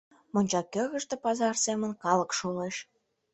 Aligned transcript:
Монча 0.33 0.61
кӧргыштӧ 0.73 1.15
пазар 1.23 1.55
семын 1.65 1.91
калык 2.03 2.31
шолеш. 2.39 2.75